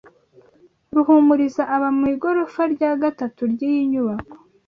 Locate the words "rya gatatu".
2.73-3.41